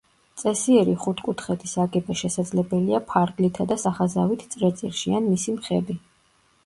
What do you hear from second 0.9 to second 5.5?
ხუთკუთხედის აგება შესაძლებელია ფარგლითა და სახაზავით წრეწირში ან